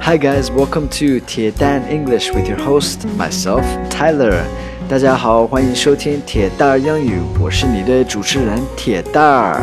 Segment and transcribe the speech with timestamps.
[0.00, 4.42] Hi guys, welcome to 铁蛋 English with your host myself Tyler.
[4.88, 9.60] 大家好，欢迎收听铁蛋儿英语，我是你的主持人铁蛋儿。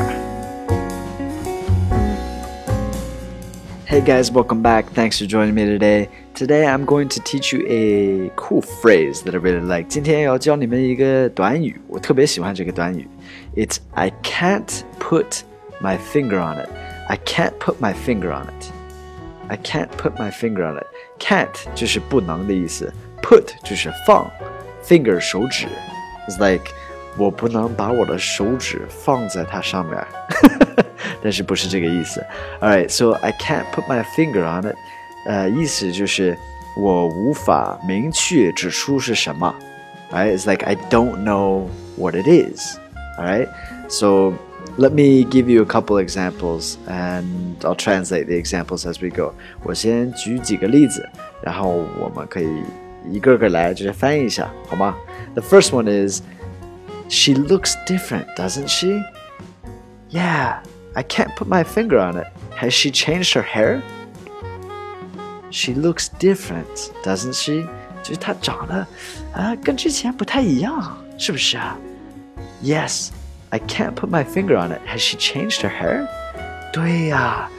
[3.87, 4.85] Hey guys, welcome back.
[4.95, 6.07] Thanks for joining me today.
[6.33, 9.89] Today I'm going to teach you a cool phrase that I really like.
[9.89, 13.07] 今天要教你们一个短语，我特别喜欢这个短语。
[13.55, 15.41] It's I can't put
[15.81, 16.69] my finger on it.
[17.09, 18.74] I can't put my finger on it.
[19.47, 20.87] I can't put my finger on it.
[21.19, 24.29] Can't 就是不能的意思，put 就是放，
[24.83, 25.67] finger 手指，
[26.27, 26.71] It's like
[27.17, 30.01] 我不能把我的手指放在它上面，
[31.21, 32.25] 但是不是这个意思。
[32.61, 34.75] Alright, so I can't put my finger on it.
[35.27, 36.37] 呃，意思就是
[36.77, 39.53] 我无法明确指出是什么。
[40.11, 40.37] Right?
[40.37, 42.77] It's like I don't know what it is.
[43.19, 43.49] Alright,
[43.89, 44.33] so
[44.77, 49.33] let me give you a couple examples and I'll translate the examples as we go.
[49.63, 51.07] 我先举几个例子，
[51.41, 52.47] 然后我们可以
[53.09, 54.95] 一个个来，就是翻译一下，好吗？
[55.33, 56.21] The first one is,
[57.09, 59.01] she looks different, doesn't she?
[60.09, 60.59] Yeah,
[60.93, 62.27] I can't put my finger on it.
[62.57, 63.81] Has she changed her hair?
[65.49, 67.67] She looks different, doesn't she?
[68.03, 68.87] 就是她长得
[69.33, 71.77] 啊，跟之前不太一样，是不是啊？
[72.63, 73.09] Yes.
[73.55, 74.79] I can't put my finger on it.
[74.87, 76.07] Has she changed her hair?
[76.71, 77.49] 对呀，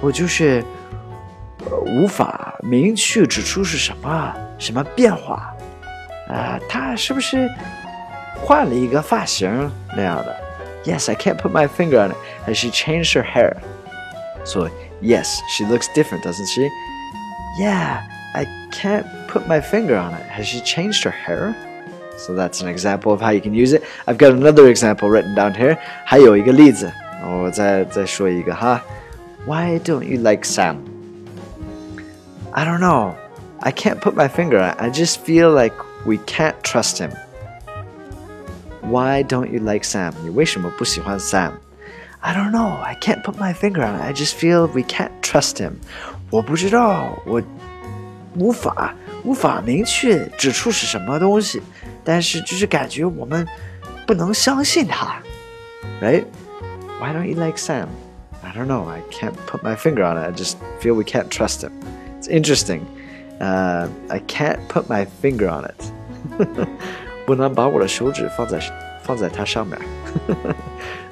[0.00, 0.64] 我就是
[1.68, 5.52] 呃无法明确指出是什么什么变化
[6.28, 7.48] 啊，她是不是
[8.40, 10.36] 换了一个发型那样的？
[10.84, 12.16] Yes, I can't put my finger on it.
[12.46, 13.56] Has she changed her hair?
[14.44, 14.70] So
[15.02, 16.70] yes, she looks different, doesn't she?
[17.58, 18.02] Yeah,
[18.34, 20.22] I can't put my finger on it.
[20.30, 21.54] Has she changed her hair?
[22.16, 23.82] So that's an example of how you can use it.
[24.06, 25.78] I've got another example written down here.
[26.04, 26.92] 还有一个例子，
[27.24, 28.82] 我再再说一个哈。
[29.46, 30.76] Why don't you like Sam?
[32.52, 33.14] I don't know.
[33.60, 34.76] I can't put my finger on it.
[34.78, 35.74] I just feel like
[36.04, 37.12] we can't trust him.
[38.82, 40.12] Why don't you like Sam?
[40.22, 41.52] 你为什么不喜欢 Sam?
[42.20, 42.80] I don't know.
[42.82, 44.02] I can't put my finger on it.
[44.02, 45.72] I just feel we can't trust him.
[46.28, 47.42] 我不知道，我
[48.36, 51.62] 无法无法明确指出是什么东西。
[52.04, 53.46] 但是就是感觉我们
[54.06, 55.20] 不能相信他，
[56.00, 56.24] right?
[57.00, 57.86] Why don't you like Sam?
[58.42, 58.88] I don't know.
[58.88, 60.26] I can't put my finger on it.
[60.26, 61.72] I just feel we can't trust him.
[62.18, 62.80] It's interesting.
[63.38, 66.46] Uh, I can't put my finger on it.
[67.26, 68.58] 不能把我的手指放在
[69.02, 69.78] 放在它上面。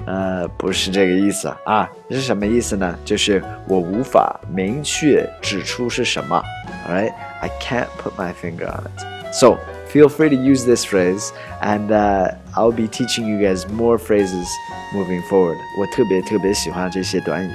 [0.07, 2.99] 呃，不是这个意思啊，这是什么意思呢？
[3.05, 6.43] 就是我无法明确指出是什么。
[6.87, 9.35] All right, I can't put my finger on it.
[9.35, 9.59] So
[9.93, 14.47] feel free to use this phrase, and uh, I'll be teaching you guys more phrases
[14.93, 15.59] moving forward.
[15.79, 17.53] 我特别特别喜欢这些短语，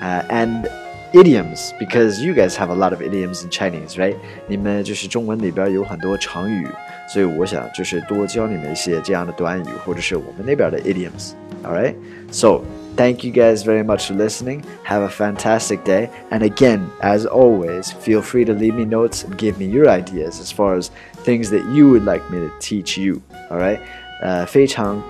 [0.00, 0.68] uh, and
[1.12, 4.16] idioms because you guys have a lot of idioms in Chinese, right?
[4.46, 6.66] 你们就是中文里边有很多成语，
[7.12, 11.32] 所以我想就是多教你们一些这样的短语，或者是我们那边的 idioms.
[11.64, 11.94] All right,
[12.30, 12.62] so.
[12.94, 14.64] Thank you guys very much for listening.
[14.84, 16.10] Have a fantastic day.
[16.30, 20.38] And again, as always, feel free to leave me notes and give me your ideas
[20.38, 20.90] as far as
[21.24, 23.22] things that you would like me to teach you.
[23.48, 23.78] All right?
[24.20, 25.02] 呃，非常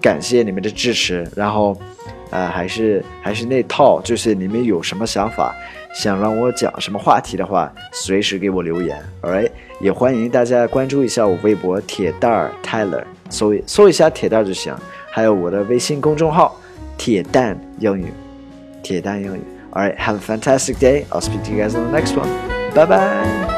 [0.00, 1.28] 感谢你们的支持。
[1.34, 1.76] 然后，
[2.30, 5.54] 呃，还是还是那套，就是你们有什么想法，
[5.94, 9.02] 想让我讲什么话题的话，随时给我留言。
[9.22, 9.50] All right？
[9.80, 14.74] 也欢迎大家关注一下我微博铁蛋儿 Tyler，搜搜一下铁蛋儿就行。
[15.10, 16.56] 还有我的微信公众号。
[16.98, 18.12] 铁蛋英语，
[18.82, 19.40] 铁蛋英语。
[19.70, 21.04] All right, have a fantastic day.
[21.10, 22.28] I'll speak to you guys on the next one.
[22.74, 23.57] Bye bye.